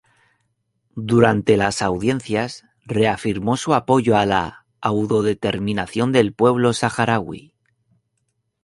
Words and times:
Durante 1.11 1.57
las 1.57 1.83
audiencias, 1.83 2.65
reafirmó 2.85 3.55
su 3.55 3.75
apoyo 3.75 4.17
a 4.17 4.25
la 4.25 4.65
autodeterminación 4.81 6.11
del 6.11 6.33
pueblo 6.33 6.73
saharaui. 6.73 7.53